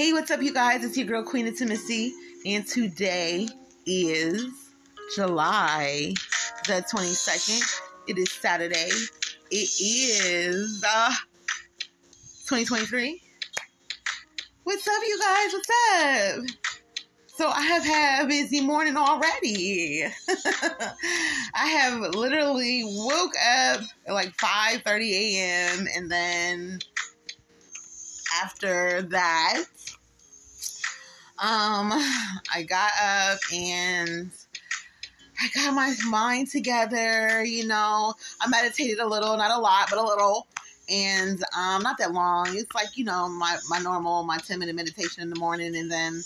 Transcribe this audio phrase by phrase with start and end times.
[0.00, 0.82] Hey, what's up, you guys?
[0.82, 2.14] It's your girl, Queen Intimacy,
[2.46, 3.46] and today
[3.84, 4.46] is
[5.14, 6.14] July
[6.66, 7.80] the 22nd.
[8.08, 8.88] It is Saturday.
[9.50, 11.10] It is uh,
[12.48, 13.20] 2023.
[14.64, 15.52] What's up, you guys?
[15.52, 16.44] What's up?
[17.26, 20.04] So I have had a busy morning already.
[21.54, 25.88] I have literally woke up at like 5:30 a.m.
[25.94, 26.78] and then
[28.42, 29.64] after that,
[31.40, 31.92] um,
[32.54, 34.30] I got up and
[35.40, 37.42] I got my mind together.
[37.44, 40.46] You know, I meditated a little, not a lot, but a little,
[40.88, 42.48] and um, not that long.
[42.50, 45.90] It's like you know my my normal my ten minute meditation in the morning, and
[45.90, 46.22] then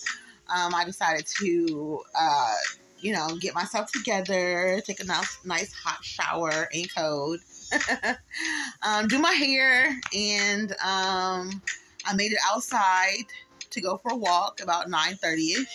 [0.54, 2.00] um, I decided to.
[2.18, 2.54] Uh,
[3.00, 7.38] you know, get myself together, take a nice, nice hot shower, and cold,
[8.82, 11.60] um, do my hair, and um,
[12.06, 13.26] I made it outside
[13.74, 15.66] to go for a walk about 9.30ish.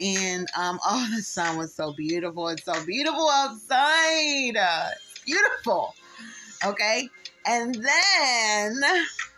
[0.00, 2.48] And um, oh, the sun was so beautiful.
[2.48, 4.56] It's so beautiful outside.
[4.56, 4.90] Uh,
[5.24, 5.94] beautiful.
[6.64, 7.08] Okay.
[7.46, 8.82] And then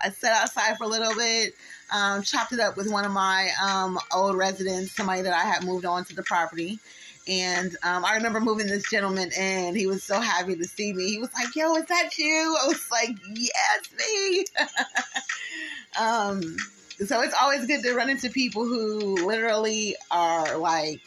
[0.01, 1.55] I sat outside for a little bit,
[1.93, 5.65] um, chopped it up with one of my um, old residents, somebody that I had
[5.65, 6.79] moved on to the property.
[7.29, 9.77] And um, I remember moving this gentleman in.
[9.77, 11.11] He was so happy to see me.
[11.11, 12.57] He was like, Yo, is that you?
[12.63, 14.45] I was like, Yes, me.
[16.01, 16.57] um,
[17.07, 21.01] so it's always good to run into people who literally are like,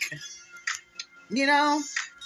[1.30, 1.82] you know,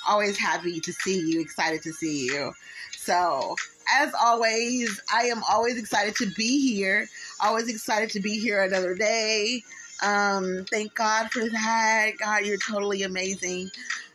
[0.07, 2.53] always happy to see you, excited to see you.
[2.95, 3.55] So,
[3.91, 7.07] as always, I am always excited to be here.
[7.39, 9.63] Always excited to be here another day.
[10.03, 12.11] Um, thank God for that.
[12.19, 13.69] God, you're totally amazing.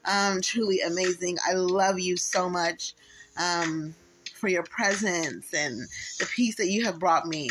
[0.05, 1.39] Um, truly amazing.
[1.49, 2.95] I love you so much.
[3.37, 3.95] Um,
[4.41, 5.87] for your presence and
[6.19, 7.51] the peace that you have brought me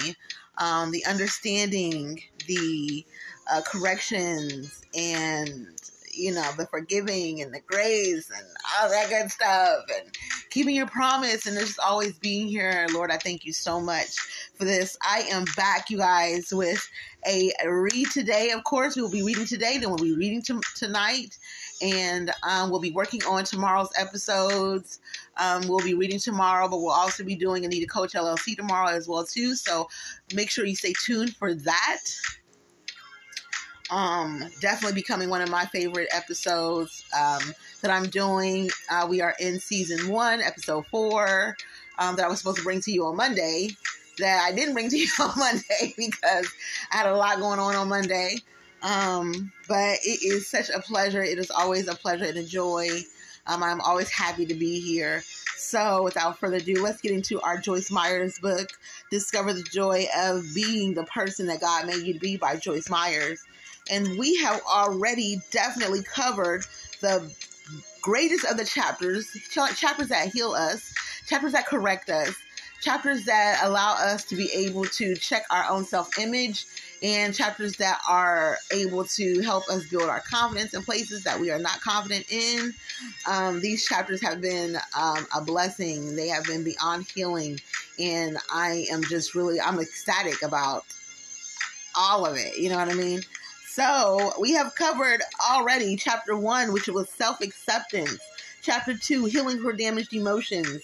[0.59, 3.05] um, the understanding, the
[3.51, 5.67] uh, corrections, and
[6.11, 8.45] you know the forgiving and the grace and
[8.81, 10.13] all that good stuff, and
[10.49, 12.87] keeping your promise and just always being here.
[12.93, 14.17] Lord, I thank you so much
[14.55, 14.97] for this.
[15.01, 16.87] I am back, you guys, with
[17.27, 18.51] a read today.
[18.51, 21.37] Of course, we will be reading today, then we'll be reading to, tonight,
[21.81, 24.99] and um, we'll be working on tomorrow's episodes.
[25.37, 29.07] Um, we'll be reading tomorrow, but we'll also be doing Anita Coach LLC tomorrow as
[29.07, 29.55] well too.
[29.55, 29.87] So
[30.33, 31.99] make sure you stay tuned for that.
[33.89, 37.41] Um, definitely becoming one of my favorite episodes um,
[37.81, 38.69] that I'm doing.
[38.89, 41.55] Uh, we are in season one, episode four,
[41.97, 43.69] um, that I was supposed to bring to you on Monday.
[44.19, 46.47] That I didn't bring to you on Monday because
[46.91, 48.37] I had a lot going on on Monday.
[48.81, 51.23] Um, but it is such a pleasure.
[51.23, 52.89] It is always a pleasure and a joy.
[53.47, 55.23] Um, I'm always happy to be here.
[55.57, 58.69] So, without further ado, let's get into our Joyce Myers book,
[59.11, 62.89] Discover the Joy of Being the Person That God Made You to Be by Joyce
[62.89, 63.43] Myers.
[63.91, 66.63] And we have already definitely covered
[67.01, 67.29] the
[68.01, 69.27] greatest of the chapters,
[69.75, 70.93] chapters that heal us,
[71.27, 72.33] chapters that correct us,
[72.81, 76.65] chapters that allow us to be able to check our own self image
[77.01, 81.49] and chapters that are able to help us build our confidence in places that we
[81.49, 82.73] are not confident in.
[83.27, 86.15] Um, these chapters have been um, a blessing.
[86.15, 87.59] They have been beyond healing,
[87.97, 90.85] and I am just really I'm ecstatic about
[91.97, 92.57] all of it.
[92.57, 93.21] You know what I mean?
[93.67, 98.19] So we have covered already chapter one, which was self acceptance.
[98.61, 100.81] Chapter two, healing for damaged emotions.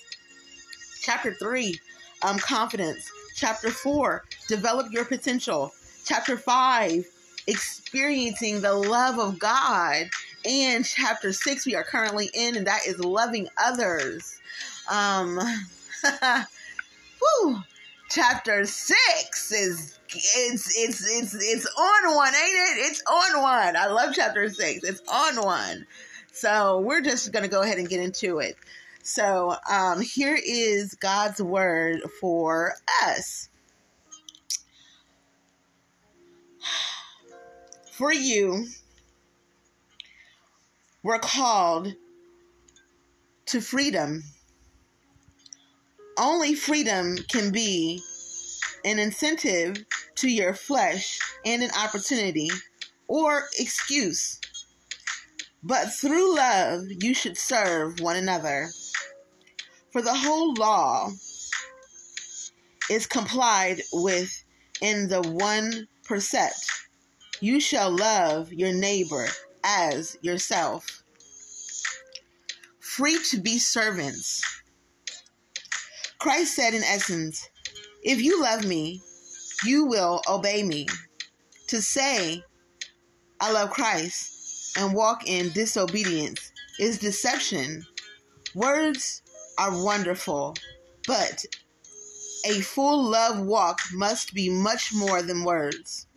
[1.02, 1.80] Chapter three,
[2.22, 3.12] um, confidence.
[3.36, 5.74] Chapter four, develop your potential
[6.06, 7.06] chapter 5,
[7.48, 10.06] experiencing the love of God,
[10.46, 14.40] and chapter 6 we are currently in, and that is loving others.
[14.90, 15.40] Um,
[17.20, 17.58] whew,
[18.10, 22.92] chapter 6 is it's it's it's it's on one, ain't it?
[22.92, 23.76] It's on one.
[23.76, 24.84] I love chapter 6.
[24.84, 25.86] It's on one.
[26.32, 28.56] So, we're just to go ahead and get into it.
[29.04, 33.50] So, um, here is God's word for us.
[37.96, 38.68] For you
[41.02, 41.94] were called
[43.46, 44.22] to freedom.
[46.18, 48.02] Only freedom can be
[48.84, 49.78] an incentive
[50.16, 52.50] to your flesh and an opportunity
[53.08, 54.42] or excuse.
[55.64, 58.72] But through love, you should serve one another.
[59.94, 61.12] For the whole law
[62.92, 64.44] is complied with
[64.82, 66.75] in the one precept
[67.42, 69.28] you shall love your neighbor
[69.64, 71.04] as yourself.
[72.80, 74.42] Free to be servants.
[76.20, 77.48] Christ said, in essence,
[78.04, 79.02] if you love me,
[79.66, 80.88] you will obey me.
[81.68, 82.44] To say,
[83.42, 87.86] I love Christ and walk in disobedience is deception.
[88.54, 89.22] Words
[89.58, 90.56] are wonderful,
[91.08, 91.46] but
[92.46, 96.08] a full love walk must be much more than words.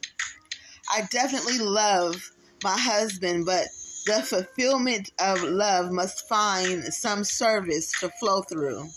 [0.91, 2.33] I definitely love
[2.65, 3.67] my husband, but
[4.07, 8.89] the fulfillment of love must find some service to flow through.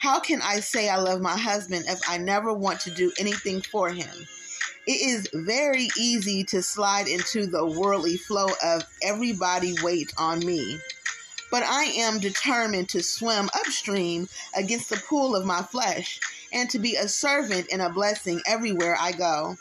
[0.00, 3.60] How can I say I love my husband if I never want to do anything
[3.60, 4.28] for him?
[4.86, 10.78] It is very easy to slide into the worldly flow of everybody wait on me.
[11.50, 16.20] But I am determined to swim upstream against the pool of my flesh
[16.52, 19.56] and to be a servant and a blessing everywhere I go.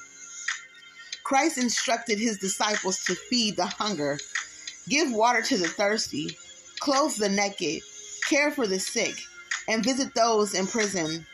[1.29, 4.17] Christ instructed his disciples to feed the hunger,
[4.87, 6.35] give water to the thirsty,
[6.79, 7.83] clothe the naked,
[8.27, 9.15] care for the sick,
[9.67, 11.27] and visit those in prison.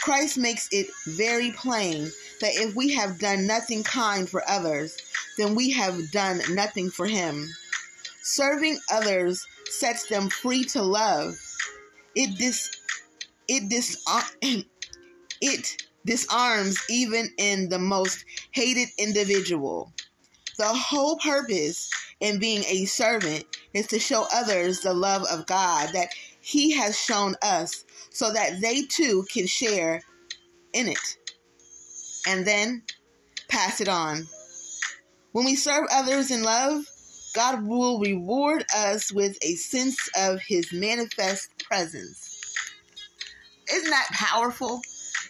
[0.00, 4.96] Christ makes it very plain that if we have done nothing kind for others,
[5.36, 7.48] then we have done nothing for him.
[8.22, 11.34] Serving others sets them free to love.
[12.14, 12.70] It dis
[13.48, 14.00] it dis
[15.40, 19.92] it disarms even in the most hated individual.
[20.56, 21.90] The whole purpose
[22.20, 23.44] in being a servant
[23.74, 26.08] is to show others the love of God that
[26.40, 30.00] He has shown us so that they too can share
[30.72, 31.16] in it
[32.26, 32.82] and then
[33.48, 34.26] pass it on.
[35.32, 36.84] When we serve others in love,
[37.34, 42.54] God will reward us with a sense of His manifest presence.
[43.70, 44.80] Isn't that powerful?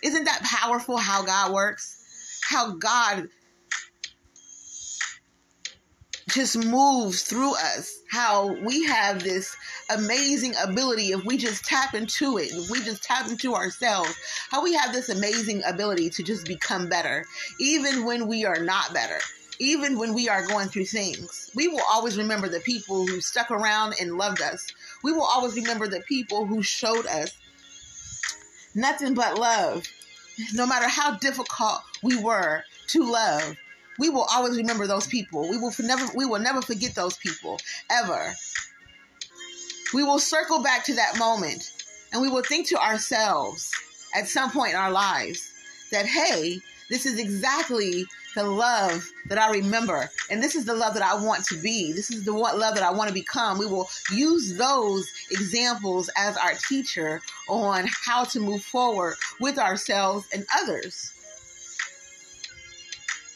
[0.03, 2.41] Isn't that powerful how God works?
[2.49, 3.29] How God
[6.29, 8.03] just moves through us.
[8.11, 9.57] How we have this
[9.91, 14.15] amazing ability if we just tap into it, if we just tap into ourselves,
[14.51, 17.25] how we have this amazing ability to just become better,
[17.61, 19.19] even when we are not better.
[19.61, 23.51] Even when we are going through things, we will always remember the people who stuck
[23.51, 24.65] around and loved us.
[25.03, 27.33] We will always remember the people who showed us
[28.79, 29.87] nothing but love.
[30.55, 33.57] No matter how difficult we were to love,
[33.99, 35.49] we will always remember those people.
[35.49, 37.59] We will never we will never forget those people
[37.91, 38.33] ever.
[39.93, 41.73] We will circle back to that moment
[42.13, 43.73] and we will think to ourselves
[44.15, 45.53] at some point in our lives
[45.91, 48.05] that hey, this is exactly
[48.35, 50.09] the love that I remember.
[50.31, 51.93] And this is the love that I want to be.
[51.93, 53.59] This is the love that I want to become.
[53.59, 60.27] We will use those examples as our teacher on how to move forward with ourselves
[60.33, 61.13] and others.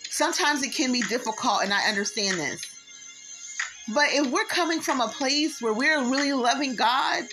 [0.09, 2.63] Sometimes it can be difficult, and I understand this.
[3.93, 7.25] But if we're coming from a place where we're really loving God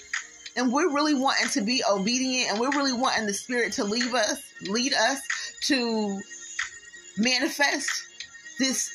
[0.56, 4.14] and we're really wanting to be obedient and we're really wanting the Spirit to lead
[4.14, 5.22] us, lead us
[5.62, 6.20] to
[7.18, 7.90] manifest
[8.60, 8.90] this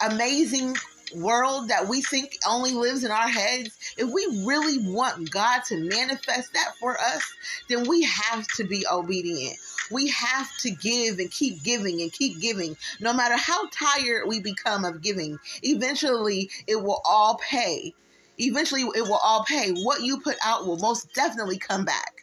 [0.00, 0.76] amazing
[1.14, 5.76] world that we think only lives in our heads, if we really want God to
[5.76, 7.22] manifest that for us,
[7.68, 9.56] then we have to be obedient.
[9.90, 12.76] We have to give and keep giving and keep giving.
[13.00, 17.94] No matter how tired we become of giving, eventually it will all pay.
[18.36, 19.72] Eventually it will all pay.
[19.72, 22.17] What you put out will most definitely come back.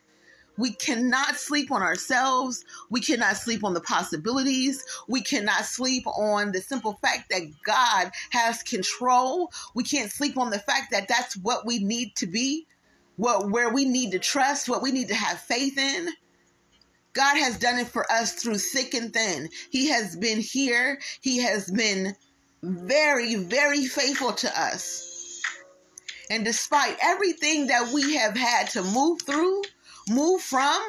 [0.57, 2.63] We cannot sleep on ourselves.
[2.89, 4.83] We cannot sleep on the possibilities.
[5.07, 9.51] We cannot sleep on the simple fact that God has control.
[9.73, 12.67] We can't sleep on the fact that that's what we need to be,
[13.17, 16.09] what where we need to trust, what we need to have faith in.
[17.13, 19.49] God has done it for us through thick and thin.
[19.71, 20.99] He has been here.
[21.21, 22.13] He has been
[22.61, 25.41] very, very faithful to us.
[26.29, 29.61] And despite everything that we have had to move through,
[30.09, 30.81] move from,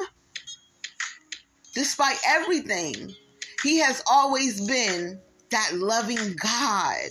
[1.74, 3.14] despite everything,
[3.62, 5.20] He has always been
[5.50, 7.10] that loving God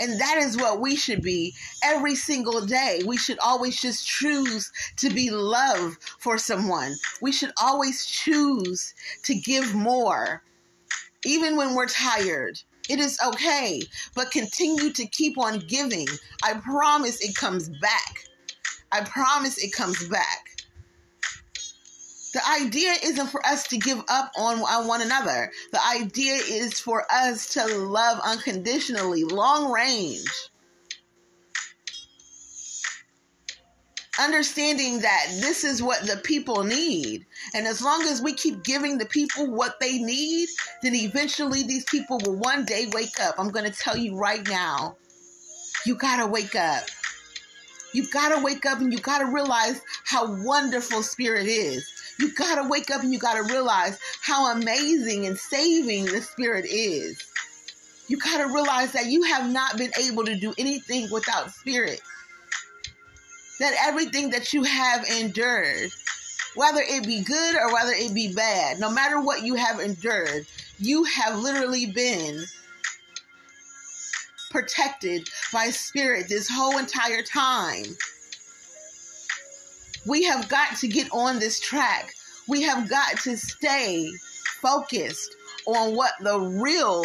[0.00, 1.54] and that is what we should be
[1.84, 3.02] every single day.
[3.06, 6.94] We should always just choose to be love for someone.
[7.20, 10.42] We should always choose to give more,
[11.24, 12.58] even when we're tired.
[12.88, 13.82] It is okay,
[14.16, 16.08] but continue to keep on giving.
[16.42, 18.24] I promise it comes back.
[18.90, 20.49] I promise it comes back.
[22.32, 25.50] The idea isn't for us to give up on, on one another.
[25.72, 30.28] The idea is for us to love unconditionally, long range.
[34.20, 37.26] Understanding that this is what the people need.
[37.54, 40.48] And as long as we keep giving the people what they need,
[40.82, 43.36] then eventually these people will one day wake up.
[43.38, 44.96] I'm going to tell you right now
[45.86, 46.84] you got to wake up.
[47.92, 51.90] You got to wake up and you got to realize how wonderful spirit is.
[52.20, 56.20] You got to wake up and you got to realize how amazing and saving the
[56.20, 57.18] Spirit is.
[58.08, 62.02] You got to realize that you have not been able to do anything without Spirit.
[63.58, 65.90] That everything that you have endured,
[66.56, 70.46] whether it be good or whether it be bad, no matter what you have endured,
[70.78, 72.44] you have literally been
[74.50, 77.84] protected by Spirit this whole entire time.
[80.06, 82.12] We have got to get on this track.
[82.48, 84.10] We have got to stay
[84.60, 87.04] focused on what the real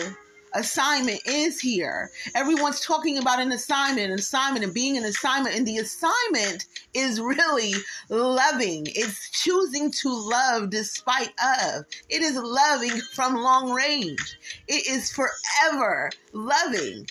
[0.54, 2.10] assignment is here.
[2.34, 5.56] Everyone's talking about an assignment, an assignment, and being an assignment.
[5.56, 7.74] And the assignment is really
[8.10, 8.88] loving.
[8.88, 11.86] It's choosing to love despite of.
[12.10, 14.38] It is loving from long range.
[14.68, 17.08] It is forever loving.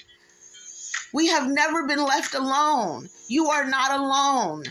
[1.13, 3.09] We have never been left alone.
[3.29, 4.65] You are not alone.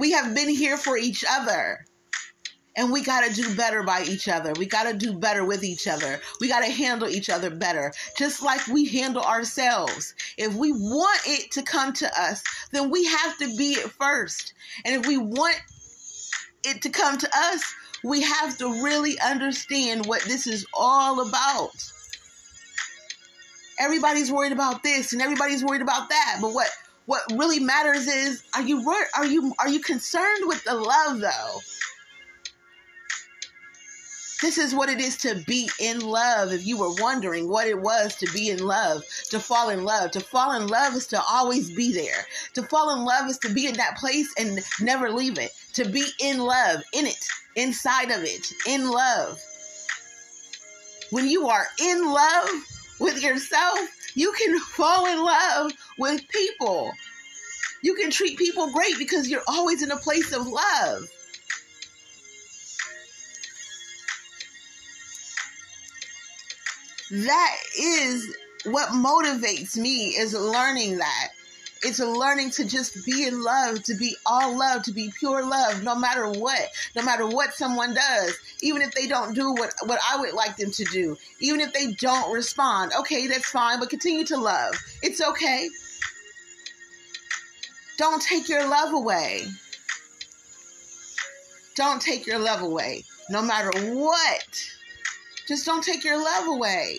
[0.00, 1.84] We have been here for each other.
[2.74, 4.54] And we got to do better by each other.
[4.56, 6.20] We got to do better with each other.
[6.40, 10.14] We got to handle each other better, just like we handle ourselves.
[10.38, 12.42] If we want it to come to us,
[12.72, 14.54] then we have to be it first.
[14.86, 15.60] And if we want
[16.64, 17.62] it to come to us,
[18.02, 21.74] we have to really understand what this is all about.
[23.78, 26.38] Everybody's worried about this and everybody's worried about that.
[26.40, 26.70] But what
[27.10, 31.58] what really matters is are you are you are you concerned with the love though?
[34.40, 36.52] This is what it is to be in love.
[36.52, 40.12] If you were wondering what it was to be in love, to fall in love,
[40.12, 42.26] to fall in love is to always be there.
[42.54, 45.50] To fall in love is to be in that place and never leave it.
[45.74, 47.26] To be in love, in it,
[47.56, 49.36] inside of it, in love.
[51.10, 52.50] When you are in love
[53.00, 53.80] with yourself,
[54.14, 56.92] you can fall in love with people.
[57.82, 61.08] You can treat people great because you're always in a place of love.
[67.10, 71.30] That is what motivates me is learning that.
[71.82, 75.42] It's a learning to just be in love, to be all love, to be pure
[75.42, 79.72] love, no matter what, no matter what someone does, even if they don't do what,
[79.86, 82.92] what I would like them to do, even if they don't respond.
[83.00, 84.74] Okay, that's fine, but continue to love.
[85.02, 85.70] It's okay.
[87.96, 89.46] Don't take your love away.
[91.76, 94.70] Don't take your love away, no matter what.
[95.48, 96.98] Just don't take your love away.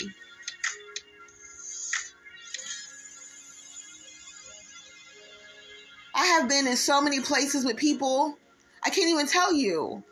[6.13, 8.37] I have been in so many places with people,
[8.83, 10.03] I can't even tell you.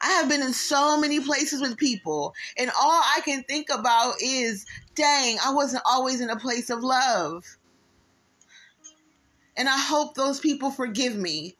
[0.00, 4.14] I have been in so many places with people, and all I can think about
[4.20, 7.44] is dang, I wasn't always in a place of love.
[9.56, 11.56] And I hope those people forgive me.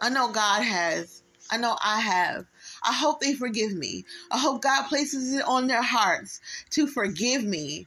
[0.00, 1.22] I know God has.
[1.50, 2.46] I know I have.
[2.84, 4.04] I hope they forgive me.
[4.30, 7.86] I hope God places it on their hearts to forgive me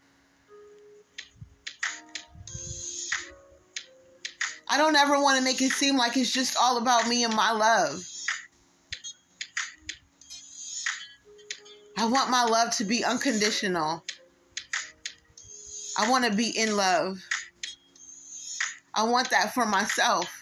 [4.70, 7.36] I don't ever want to make it seem like it's just all about me and
[7.36, 8.06] my love.
[11.98, 14.06] I want my love to be unconditional.
[15.98, 17.18] I want to be in love.
[18.94, 20.34] I want that for myself.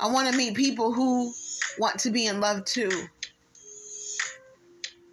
[0.00, 1.34] I want to meet people who
[1.78, 2.90] want to be in love too.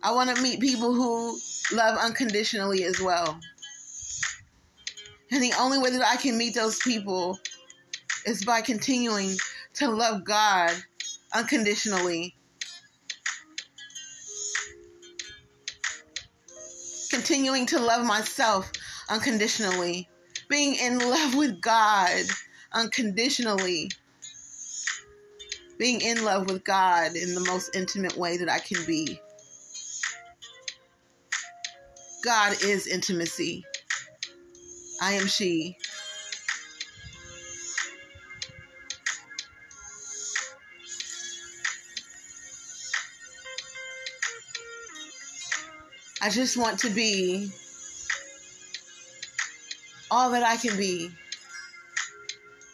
[0.03, 1.39] I want to meet people who
[1.73, 3.39] love unconditionally as well.
[5.31, 7.39] And the only way that I can meet those people
[8.25, 9.37] is by continuing
[9.75, 10.71] to love God
[11.33, 12.35] unconditionally.
[17.09, 18.71] Continuing to love myself
[19.09, 20.09] unconditionally.
[20.49, 22.23] Being in love with God
[22.73, 23.89] unconditionally.
[25.77, 29.19] Being in love with God in the most intimate way that I can be.
[32.23, 33.65] God is intimacy.
[35.01, 35.75] I am she.
[46.21, 47.51] I just want to be
[50.11, 51.09] all that I can be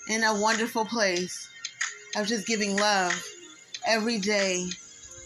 [0.10, 1.48] in a wonderful place
[2.18, 3.24] of just giving love
[3.88, 4.68] every day,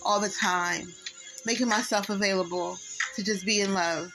[0.06, 0.88] all the time,
[1.48, 2.78] making myself available
[3.16, 4.14] to just be in love.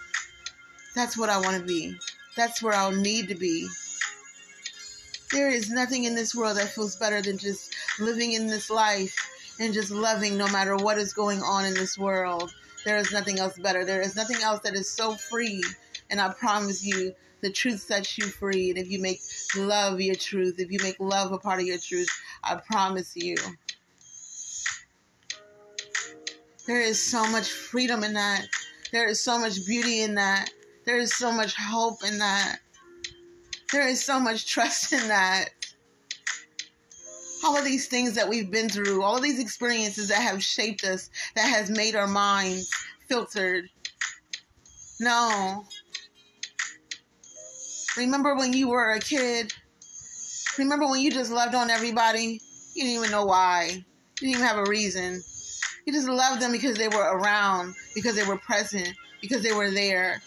[0.95, 1.99] That's what I want to be.
[2.37, 3.69] That's where I'll need to be.
[5.33, 9.15] There is nothing in this world that feels better than just living in this life
[9.59, 12.55] and just loving no matter what is going on in this world.
[12.85, 13.85] There is nothing else better.
[13.85, 15.63] There is nothing else that is so free.
[16.11, 18.71] And I promise you, the truth sets you free.
[18.71, 19.21] And if you make
[19.57, 22.09] love your truth, if you make love a part of your truth,
[22.45, 23.37] I promise you,
[26.67, 28.45] There is so much freedom in that.
[28.91, 30.51] There is so much beauty in that.
[30.87, 32.59] There is so much hope in that.
[33.73, 35.49] There is so much trust in that.
[37.45, 40.85] All of these things that we've been through, all of these experiences that have shaped
[40.85, 42.71] us, that has made our minds
[43.09, 43.69] filtered.
[45.01, 45.65] No.
[47.97, 49.53] Remember when you were a kid?
[50.57, 52.41] Remember when you just loved on everybody?
[52.75, 53.71] You didn't even know why.
[53.71, 53.85] You
[54.17, 55.21] didn't even have a reason.
[55.85, 58.89] You just loved them because they were around, because they were present,
[59.21, 60.23] because they were there.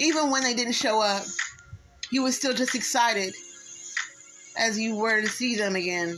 [0.00, 1.22] Even when they didn't show up,
[2.10, 3.34] you were still just excited
[4.56, 6.16] as you were to see them again.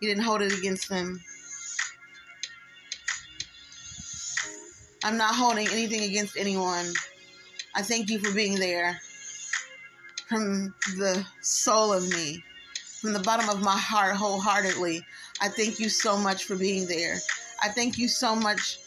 [0.00, 1.20] You didn't hold it against them.
[5.04, 6.92] I'm not holding anything against anyone.
[7.76, 9.00] I thank you for being there
[10.28, 12.42] from the soul of me,
[13.00, 15.06] from the bottom of my heart, wholeheartedly.
[15.40, 17.18] I thank you so much for being there.
[17.62, 18.78] I thank you so much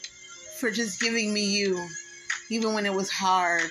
[0.58, 1.88] for just giving me you,
[2.50, 3.70] even when it was hard.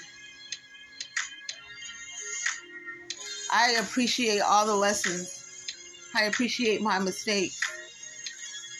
[3.52, 5.68] I appreciate all the lessons.
[6.16, 7.62] I appreciate my mistakes.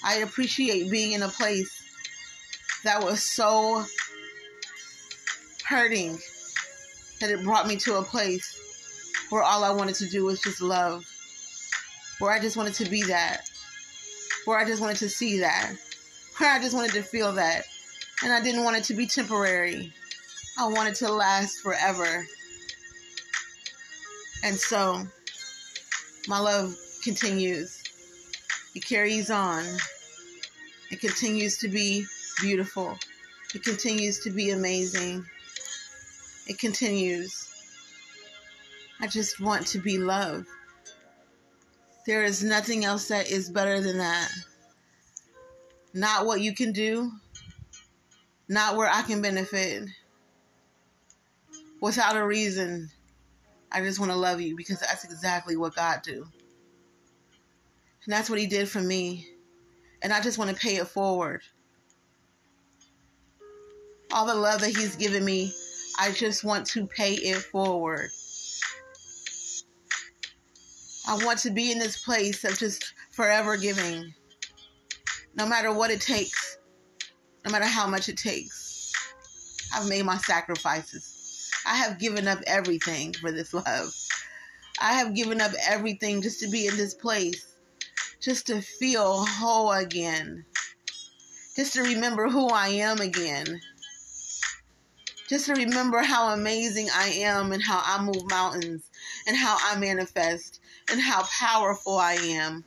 [0.04, 1.70] I appreciate being in a place
[2.84, 3.84] that was so
[5.66, 6.18] hurting
[7.20, 8.58] that it brought me to a place
[9.30, 11.06] where all I wanted to do was just love,
[12.20, 13.50] where I just wanted to be that,
[14.46, 15.74] where I just wanted to see that,
[16.38, 17.66] where I just wanted to feel that.
[18.24, 19.94] And I didn't want it to be temporary,
[20.58, 22.26] I wanted it to last forever.
[24.44, 25.04] And so,
[26.28, 27.82] my love continues.
[28.76, 29.64] It carries on.
[30.92, 32.06] It continues to be
[32.42, 32.98] beautiful.
[33.56, 35.26] It continues to be amazing.
[36.48, 37.48] It continues.
[39.00, 40.46] I just want to be loved.
[42.06, 44.30] There is nothing else that is better than that.
[45.94, 47.12] Not what you can do,
[48.50, 49.88] not where I can benefit.
[51.80, 52.90] Without a reason,
[53.72, 56.26] I just want to love you because that's exactly what God do.
[58.04, 59.28] And that's what he did for me.
[60.02, 61.42] And I just want to pay it forward.
[64.12, 65.54] All the love that he's given me,
[66.00, 68.10] I just want to pay it forward.
[71.08, 74.14] I want to be in this place of just forever giving.
[75.36, 76.59] No matter what it takes,
[77.50, 78.94] no matter how much it takes.
[79.74, 81.50] I've made my sacrifices.
[81.66, 83.92] I have given up everything for this love.
[84.80, 87.50] I have given up everything just to be in this place
[88.22, 90.46] just to feel whole again,
[91.56, 93.60] just to remember who I am again,
[95.30, 98.90] just to remember how amazing I am and how I move mountains
[99.26, 100.60] and how I manifest
[100.92, 102.64] and how powerful I am.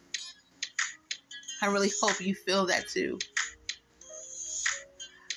[1.61, 3.19] I really hope you feel that too.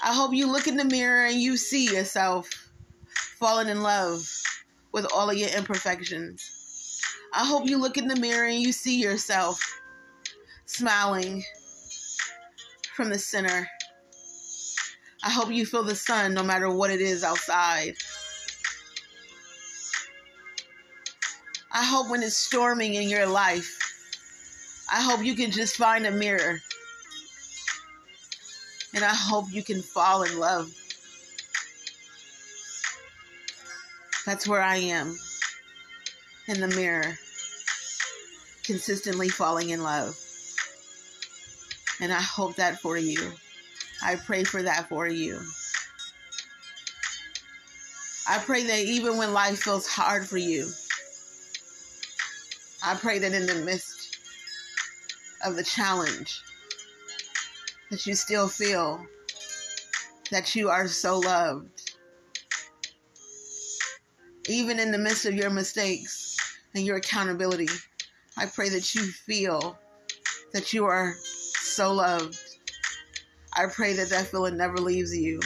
[0.01, 2.49] I hope you look in the mirror and you see yourself
[3.39, 4.27] falling in love
[4.91, 7.01] with all of your imperfections.
[7.33, 9.59] I hope you look in the mirror and you see yourself
[10.65, 11.43] smiling
[12.95, 13.67] from the center.
[15.23, 17.95] I hope you feel the sun no matter what it is outside.
[21.71, 23.69] I hope when it's storming in your life,
[24.91, 26.59] I hope you can just find a mirror.
[28.95, 30.73] And I hope you can fall in love.
[34.25, 35.17] That's where I am
[36.47, 37.17] in the mirror,
[38.63, 40.17] consistently falling in love.
[42.01, 43.33] And I hope that for you.
[44.01, 45.41] I pray for that for you.
[48.27, 50.69] I pray that even when life feels hard for you,
[52.83, 54.19] I pray that in the midst
[55.45, 56.41] of the challenge,
[57.91, 59.05] that you still feel
[60.31, 61.91] that you are so loved.
[64.47, 66.35] Even in the midst of your mistakes
[66.73, 67.67] and your accountability,
[68.37, 69.77] I pray that you feel
[70.53, 72.37] that you are so loved.
[73.53, 75.39] I pray that that feeling never leaves you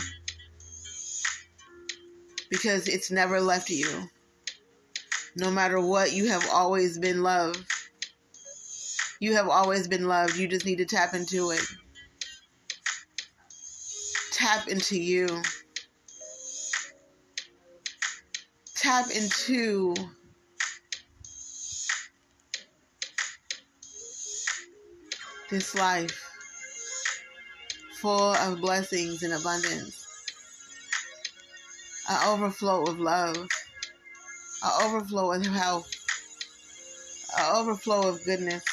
[2.50, 4.10] because it's never left you.
[5.36, 7.64] No matter what, you have always been loved.
[9.20, 10.38] You have always been loved.
[10.38, 11.62] You just need to tap into it.
[14.40, 15.28] Tap into you.
[18.74, 19.94] Tap into
[25.50, 26.24] this life
[28.00, 30.08] full of blessings and abundance,
[32.10, 35.94] an overflow of love, an overflow of health,
[37.38, 38.64] an overflow of goodness,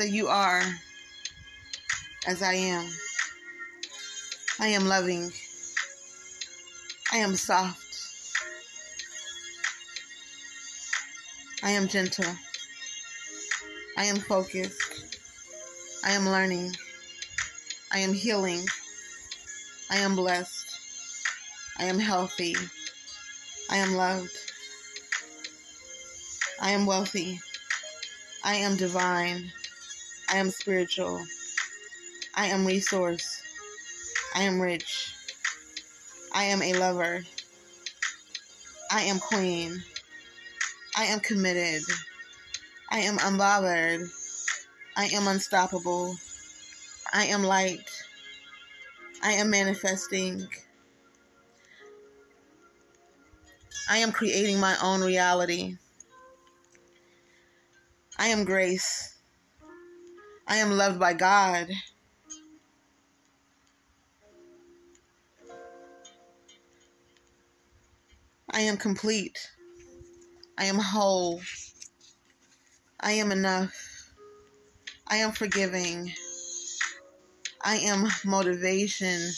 [0.00, 0.62] that you are
[2.26, 2.88] as I am.
[4.58, 5.30] I am loving.
[7.12, 7.84] I am soft.
[11.62, 12.32] I am gentle.
[13.98, 15.18] I am focused.
[16.02, 16.74] I am learning.
[17.92, 18.64] I am healing.
[19.90, 20.78] I am blessed.
[21.78, 22.56] I am healthy.
[23.68, 24.34] I am loved.
[26.58, 27.38] I am wealthy.
[28.42, 29.52] I am divine.
[30.32, 31.20] I am spiritual.
[32.36, 33.42] I am resource.
[34.34, 35.12] I am rich.
[36.32, 37.24] I am a lover.
[38.92, 39.82] I am queen.
[40.96, 41.82] I am committed.
[42.90, 44.08] I am unbothered.
[44.96, 46.14] I am unstoppable.
[47.12, 47.90] I am light.
[49.24, 50.46] I am manifesting.
[53.90, 55.76] I am creating my own reality.
[58.16, 59.19] I am grace.
[60.50, 61.68] I am loved by God.
[68.50, 69.38] I am complete.
[70.58, 71.40] I am whole.
[72.98, 73.72] I am enough.
[75.06, 76.12] I am forgiving.
[77.62, 79.30] I am motivation.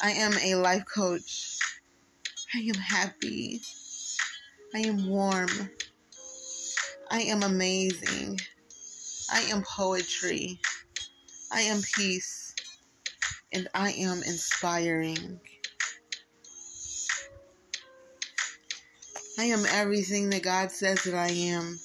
[0.00, 1.58] I am a life coach.
[2.54, 3.62] I am happy.
[4.76, 5.50] I am warm.
[7.10, 8.38] I am amazing.
[9.34, 10.60] I am poetry.
[11.50, 12.54] I am peace.
[13.52, 15.40] And I am inspiring.
[19.36, 21.80] I am everything that God says that I am.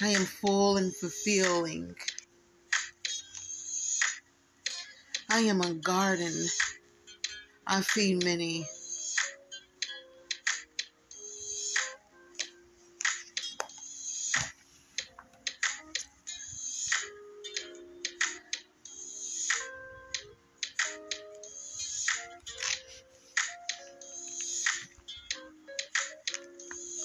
[0.00, 1.96] I am full and fulfilling.
[5.28, 6.46] I am a garden.
[7.66, 8.64] I feed many.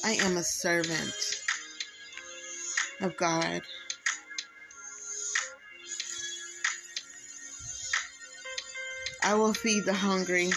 [0.06, 1.42] I am a servant
[3.00, 3.62] of God.
[9.24, 10.52] I will feed the hungry.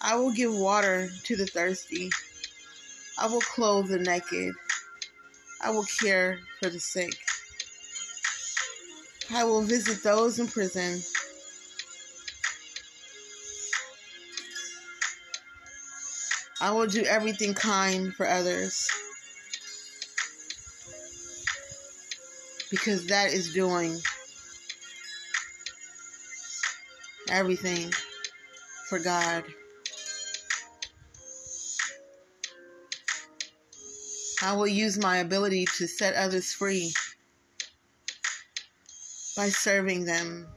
[0.00, 2.10] I will give water to the thirsty.
[3.18, 4.54] I will clothe the naked.
[5.60, 7.14] I will care for the sick.
[9.30, 11.02] I will visit those in prison.
[16.66, 18.90] I will do everything kind for others.
[22.72, 24.00] Because that is doing
[27.30, 27.92] everything
[28.88, 29.44] for God.
[34.42, 36.92] I will use my ability to set others free
[39.36, 40.48] by serving them.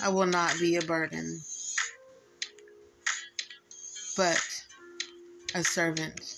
[0.00, 1.40] I will not be a burden,
[4.16, 4.42] but
[5.54, 6.36] a servant.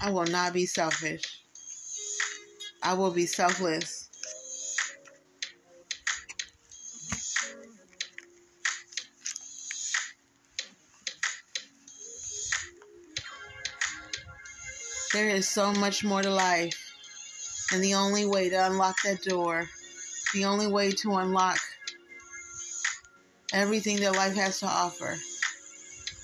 [0.00, 1.22] I will not be selfish.
[2.82, 4.08] I will be selfless.
[15.12, 16.87] There is so much more to life.
[17.72, 19.68] And the only way to unlock that door,
[20.32, 21.58] the only way to unlock
[23.52, 25.16] everything that life has to offer,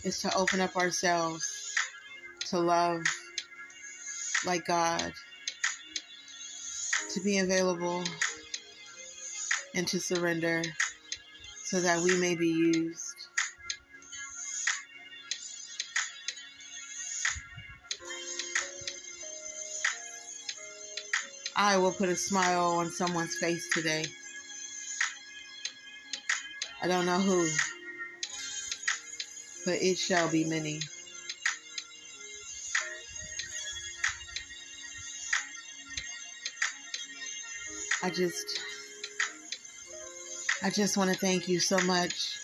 [0.05, 1.47] is to open up ourselves
[2.51, 3.03] to love
[4.47, 5.13] like God,
[7.13, 8.05] to be available
[9.75, 10.63] and to surrender
[11.65, 13.14] so that we may be used.
[21.57, 24.05] I will put a smile on someone's face today.
[26.83, 27.49] I don't know who,
[29.65, 30.81] but it shall be many.
[38.03, 38.61] I just
[40.63, 42.39] I just want to thank you so much.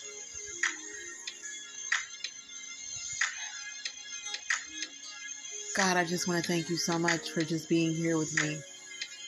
[5.77, 8.59] God, I just want to thank you so much for just being here with me,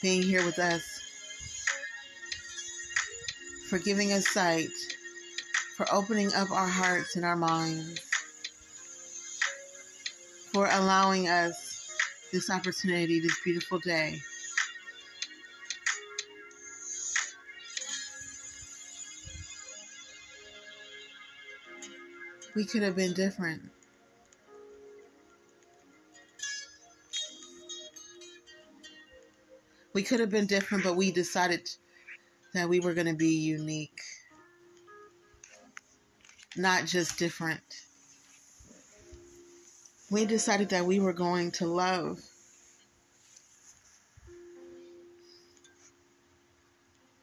[0.03, 0.83] being here with us,
[3.69, 4.69] for giving us sight,
[5.77, 8.01] for opening up our hearts and our minds,
[10.53, 11.89] for allowing us
[12.33, 14.21] this opportunity, this beautiful day.
[22.55, 23.63] We could have been different.
[29.95, 31.69] We could have been different, but we decided
[32.55, 34.01] that we were going to be unique,
[36.57, 37.63] not just different.
[40.11, 42.21] We decided that we were going to love.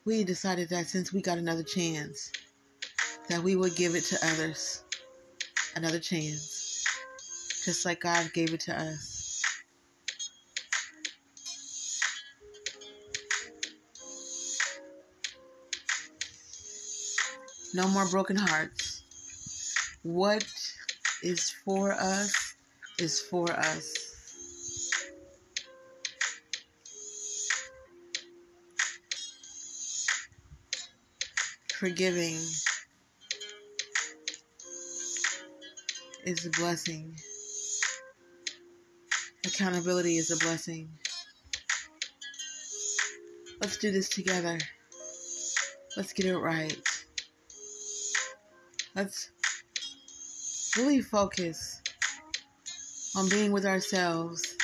[0.05, 2.31] We decided that since we got another chance,
[3.29, 4.83] that we would give it to others
[5.75, 6.83] another chance,
[7.63, 9.18] just like God gave it to us.
[17.73, 19.03] No more broken hearts.
[20.01, 20.43] What
[21.21, 22.55] is for us
[22.97, 23.93] is for us.
[31.77, 32.37] Forgiving
[36.25, 37.15] is a blessing.
[39.45, 40.89] Accountability is a blessing.
[43.61, 44.57] Let's do this together.
[45.95, 46.75] Let's get it right.
[48.95, 49.29] Let's
[50.77, 51.81] really focus
[53.15, 54.55] on being with ourselves,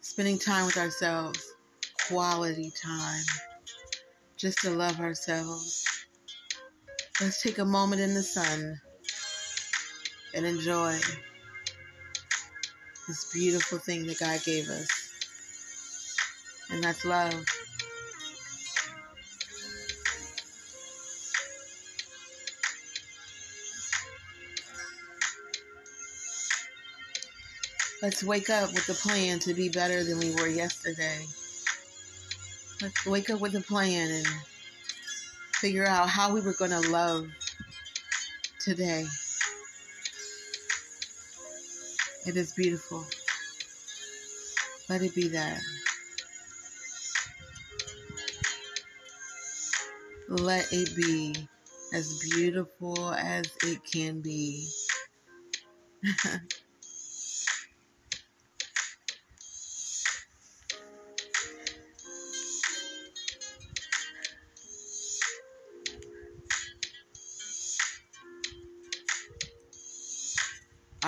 [0.00, 1.40] spending time with ourselves,
[2.08, 3.22] quality time,
[4.36, 5.86] just to love ourselves.
[7.20, 8.80] Let's take a moment in the sun
[10.34, 10.98] and enjoy
[13.06, 14.88] this beautiful thing that God gave us.
[16.70, 17.44] And that's love.
[28.02, 31.18] Let's wake up with a plan to be better than we were yesterday.
[32.80, 34.26] Let's wake up with a plan and
[35.52, 37.28] figure out how we were going to love
[38.58, 39.04] today.
[42.26, 43.04] It is beautiful.
[44.88, 45.60] Let it be that.
[50.26, 51.34] Let it be
[51.92, 54.66] as beautiful as it can be.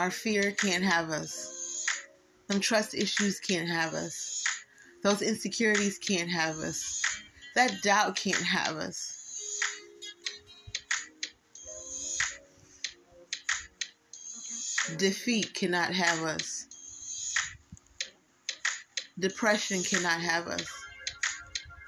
[0.03, 1.87] Our fear can't have us.
[2.51, 4.43] Some trust issues can't have us.
[5.05, 7.05] Those insecurities can't have us.
[7.55, 9.17] That doubt can't have us.
[14.97, 16.67] Defeat cannot have us.
[19.21, 20.67] Depression cannot have us.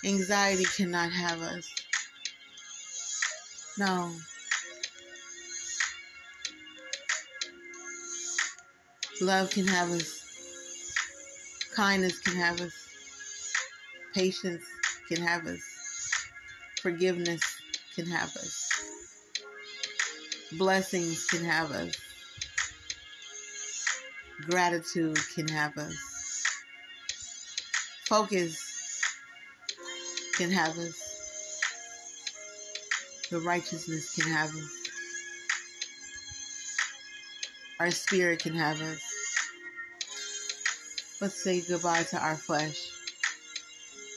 [0.05, 1.69] Anxiety cannot have us.
[3.77, 4.13] No.
[9.21, 10.25] Love can have us.
[11.75, 12.73] Kindness can have us.
[14.13, 14.65] Patience
[15.09, 15.61] can have us.
[16.83, 17.41] Forgiveness
[17.95, 18.71] can have us.
[20.59, 21.97] Blessings can have us.
[24.49, 25.97] Gratitude can have us.
[28.07, 28.61] Focus
[30.37, 31.01] can have us.
[33.31, 34.84] The righteousness can have us.
[37.81, 39.03] Our spirit can have us.
[41.21, 42.89] Let's say goodbye to our flesh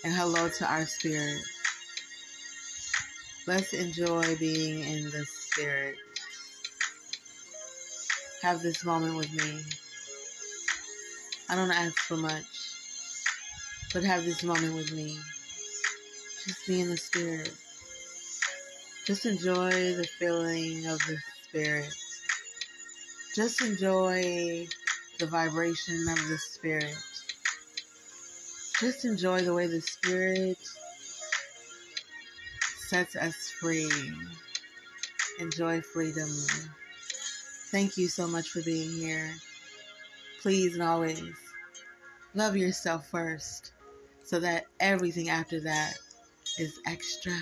[0.03, 1.41] and hello to our spirit.
[3.47, 5.95] Let's enjoy being in the spirit.
[8.43, 9.63] Have this moment with me.
[11.49, 12.45] I don't ask for much,
[13.91, 15.17] but have this moment with me.
[16.45, 17.51] Just be in the spirit.
[19.05, 21.91] Just enjoy the feeling of the spirit
[23.38, 24.67] just enjoy
[25.19, 26.97] the vibration of the spirit.
[28.80, 30.58] Just enjoy the way the spirit
[32.88, 33.91] sets us free.
[35.39, 36.28] Enjoy freedom.
[37.69, 39.30] Thank you so much for being here.
[40.41, 41.32] Please and always
[42.34, 43.73] love yourself first
[44.23, 45.93] so that everything after that
[46.58, 47.38] is extra.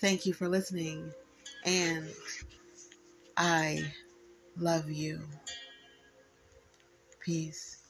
[0.00, 1.12] Thank you for listening.
[1.64, 2.08] And
[3.36, 3.84] I
[4.56, 5.20] love you.
[7.20, 7.83] Peace.